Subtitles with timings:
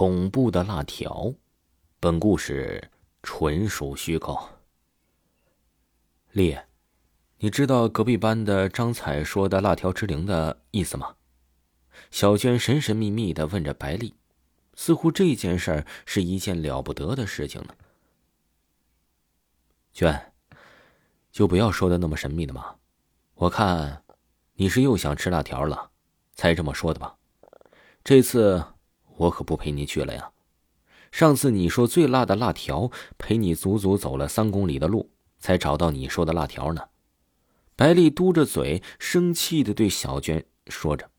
[0.00, 1.34] 恐怖的辣条，
[2.00, 2.90] 本故事
[3.22, 4.48] 纯属虚构。
[6.32, 6.56] 丽，
[7.36, 11.16] 你知道隔壁班的张彩说的“辣条之灵”的意思吗？
[12.10, 14.14] 小娟神神秘秘的问着白丽，
[14.74, 17.74] 似乎这件事儿是一件了不得的事情呢。
[19.92, 20.32] 娟，
[21.30, 22.76] 就不要说的那么神秘的嘛。
[23.34, 24.02] 我看
[24.54, 25.90] 你是又想吃辣条了，
[26.32, 27.18] 才这么说的吧？
[28.02, 28.64] 这次。
[29.20, 30.30] 我可不陪你去了呀！
[31.12, 36.88] 上次你说最辣的辣条，陪你足足走了三公里的路，才找到你说的辣条呢。
[37.76, 41.10] 白丽嘟着嘴，生气的对小娟说着：“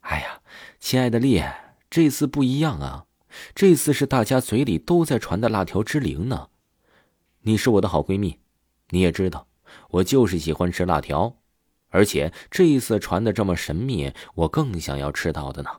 [0.00, 0.42] 哎呀，
[0.78, 1.42] 亲爱的丽，
[1.88, 3.06] 这次不一样啊！
[3.54, 6.48] 这次是大家嘴里都在传的辣条之灵呢。
[7.40, 8.38] 你是我的好闺蜜，
[8.90, 9.48] 你也知道，
[9.88, 11.38] 我就是喜欢吃辣条，
[11.88, 15.70] 而且这一次传的这么神秘，我更想要吃到的呢。”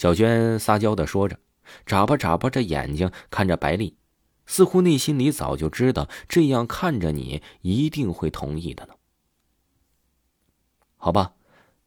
[0.00, 1.38] 小娟撒娇的说着，
[1.84, 3.98] 眨巴眨巴着眼睛看着白丽，
[4.46, 8.94] 似乎内心里早就知道这样看着你一定会同意的呢。
[10.96, 11.34] 好吧，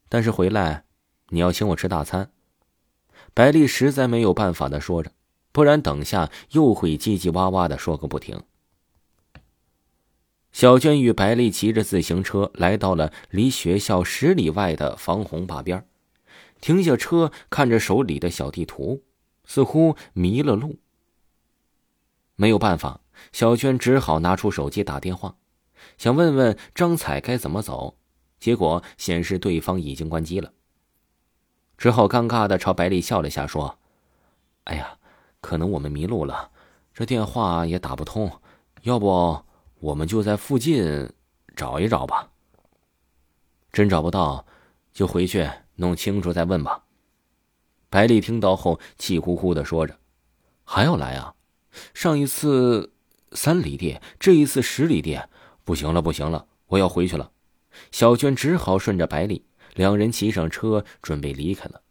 [0.10, 0.84] 但是回来
[1.30, 2.30] 你要请我吃大餐。
[3.34, 5.12] 白丽实在没有办法的说着，
[5.52, 8.40] 不然等下又会叽叽哇哇的说个不停。
[10.52, 15.84] 小娟与白丽骑着自行车来到了离学校十里外的防洪坝边
[16.64, 19.04] 停下车，看着手里的小地图，
[19.44, 20.80] 似乎迷了路。
[22.38, 23.02] 没有办法，
[23.34, 25.36] 小娟只好拿出手机打电话，
[25.98, 27.98] 想问问张彩该怎么走，
[28.40, 30.54] 结果显示对方已经关机了。
[31.78, 33.78] 只好尴尬的朝白丽笑了下，说
[34.64, 34.98] ：“哎呀，
[35.42, 36.50] 可能我们迷路了，
[36.94, 38.32] 这电话也打不通，
[38.84, 39.44] 要不
[39.82, 41.12] 我们就在附近
[41.58, 42.30] 找一找吧。
[43.74, 44.46] 真找不到，
[44.94, 45.46] 就回去。”
[45.76, 46.84] 弄清楚再问吧。
[47.90, 50.00] 白丽听到后气呼呼的说着
[50.66, 51.36] ：“还要来啊？
[51.94, 52.94] 上一次
[53.32, 55.20] 三里地，这一次十里地，
[55.64, 57.32] 不行了，不行了，我要回去了。”
[57.92, 61.82] 小娟只好顺着白丽，两人骑上车准备离开了。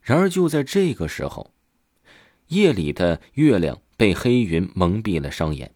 [0.00, 1.52] 然而就在这个时候，
[2.48, 5.74] 夜里的月亮被黑云蒙蔽了双眼，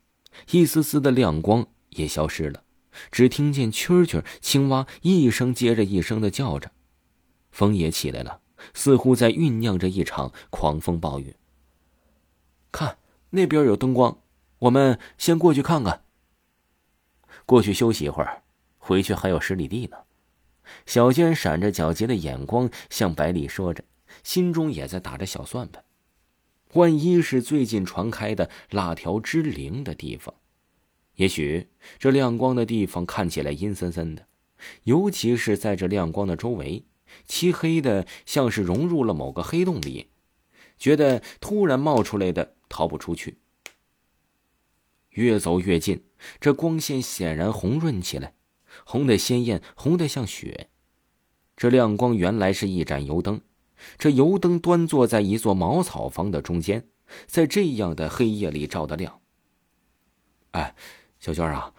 [0.52, 2.62] 一丝丝的亮光也消失了。
[3.10, 6.70] 只听见蛐蛐、青蛙一声接着一声的叫着，
[7.50, 8.40] 风也起来了，
[8.74, 11.36] 似乎在酝酿着一场狂风暴雨。
[12.72, 12.98] 看
[13.30, 14.18] 那边有灯光，
[14.60, 16.04] 我们先过去看看。
[17.46, 18.42] 过去休息一会儿，
[18.78, 19.96] 回去还有十里地呢。
[20.86, 23.82] 小娟闪着皎洁的眼光向百里说着，
[24.22, 25.82] 心中也在打着小算盘：
[26.74, 30.32] 万一是最近传开的辣条之灵的地方。
[31.20, 34.26] 也许这亮光的地方看起来阴森森的，
[34.84, 36.86] 尤其是在这亮光的周围，
[37.26, 40.08] 漆黑的像是融入了某个黑洞里，
[40.78, 43.36] 觉得突然冒出来的逃不出去。
[45.10, 46.02] 越走越近，
[46.40, 48.32] 这光线显然红润起来，
[48.86, 50.70] 红的鲜艳，红的像血。
[51.54, 53.42] 这亮光原来是一盏油灯，
[53.98, 56.88] 这油灯端坐在一座茅草房的中间，
[57.26, 59.20] 在这样的黑夜里照得亮。
[60.52, 60.74] 哎。
[61.20, 61.72] 小娟啊，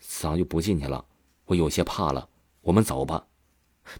[0.00, 1.04] 咱就不进去了，
[1.46, 2.28] 我有些怕了。
[2.62, 3.26] 我们走吧。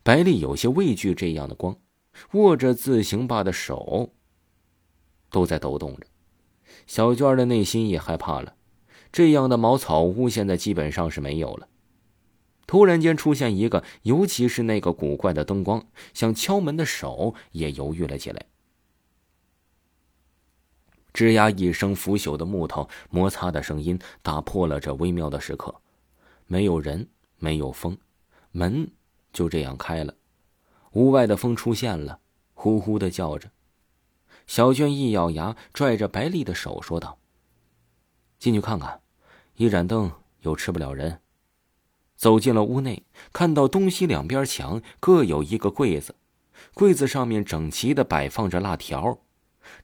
[0.03, 1.77] 白丽有些畏惧这样的光，
[2.33, 4.11] 握着自行把的手
[5.31, 6.07] 都在抖动着。
[6.87, 8.57] 小娟的内心也害怕了。
[9.11, 11.69] 这样的茅草屋现在基本上是没有了。
[12.67, 18.45] 突然间出现一个，尤其是那个古怪的灯光，想敲门的手也犹豫了起来。
[21.19, 25.75] 吱呀一声，腐朽的木头摩擦的声音打破了这微妙的时刻。
[26.47, 27.09] 没有人，
[27.39, 27.99] 没有风，
[28.53, 28.89] 门
[29.33, 30.15] 就这样开了。
[30.93, 32.21] 屋外的风出现了，
[32.55, 33.51] 呼呼的叫着。
[34.47, 37.19] 小娟一咬牙，拽着白丽的手说道
[38.39, 39.01] ：“进去看看，
[39.57, 40.13] 一盏灯
[40.43, 41.21] 又吃不了人。”
[42.15, 43.03] 走进了屋内，
[43.33, 46.15] 看到东西两边墙各有一个柜子，
[46.75, 49.19] 柜子上面整齐的摆放着辣条。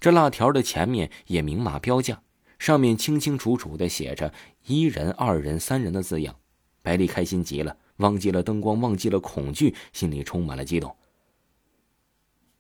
[0.01, 2.23] 这辣条的前面也明码标价，
[2.59, 4.33] 上面清清楚楚的写着
[4.67, 6.37] “一人、二人、三人”的字样。
[6.83, 10.95] 白丽开心极了，忘记了灯光，忘记了恐惧，心里充满了激动。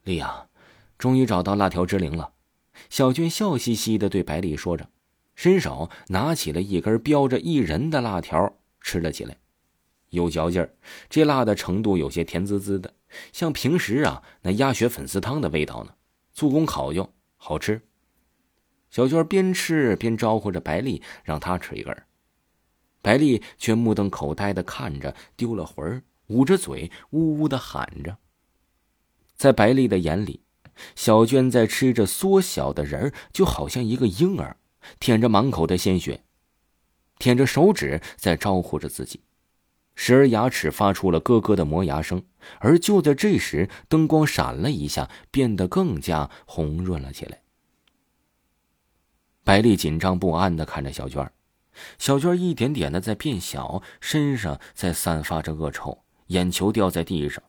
[0.04, 0.46] 丽亚，
[0.98, 2.32] 终于找到辣条之灵了。
[2.90, 4.88] 小娟笑嘻嘻的对白丽说着，
[5.34, 9.36] 伸手拿起了一根标着“一人”的辣条，吃了起来。
[10.10, 10.72] 有嚼劲儿，
[11.10, 12.94] 这辣的程度有些甜滋滋的，
[13.32, 15.94] 像平时啊那鸭血粉丝汤的味道呢。
[16.34, 17.80] 做工考究，好吃。
[18.90, 21.96] 小娟边吃边招呼着白丽，让她吃一根。
[23.00, 28.18] 白丽却目瞪口呆的看着，丢了魂儿，捂着嘴，呜呜的喊着
[29.36, 30.42] ：“在白丽的眼里，
[30.96, 34.56] 小娟在吃着缩小的人儿，就好像一个婴儿，
[34.98, 36.24] 舔着满口的鲜血，
[37.18, 39.20] 舔着手指在招呼着自己，
[39.94, 42.22] 时而牙齿发出了咯咯的磨牙声。
[42.58, 47.40] 而就在这时，灯光闪了一下，变得更加红润了起来。
[49.42, 51.30] 白丽紧张不安的看着小娟
[51.98, 57.42] 小娟一点点的在变小，身上在散发着恶臭，眼球掉在地上，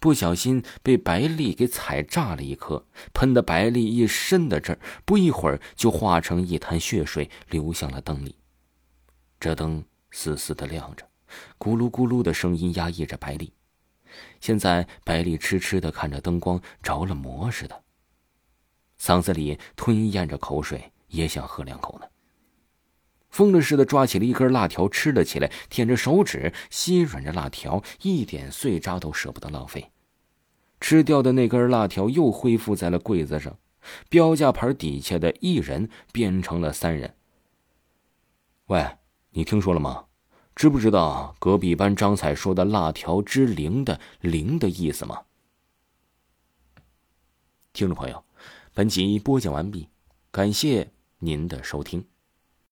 [0.00, 2.84] 不小心被白丽给踩炸了一颗，
[3.14, 8.34] 喷得白丽一身的汁不一会儿就化成一滩血水流向了灯里。
[9.38, 11.07] 这灯死死的亮着，
[11.58, 13.52] 咕噜咕噜的声音压抑着白丽。
[14.40, 17.82] 现在白丽痴痴的看着灯光，着了魔似的，
[19.00, 20.92] 嗓子里吞咽着口水。
[21.08, 22.06] 也想喝两口呢。
[23.30, 29.90] 疯了似的抓起了一根辣条吃了起来，舔着手指，吸吮着辣条，一点碎渣都舍不得浪费。
[30.82, 33.58] 吃掉的那根辣条又恢复在了柜子上，
[34.10, 37.16] 标价牌底下的一人变成了三人。
[38.66, 38.98] 喂，
[39.30, 40.07] 你听说了吗？
[40.58, 45.22] 知不知道隔壁班张彩说的“辣条之灵”的“灵”的意思吗？
[47.72, 48.24] 听众朋友，
[48.74, 49.88] 本集播讲完毕，
[50.32, 50.90] 感谢。
[51.20, 52.04] 您的收听。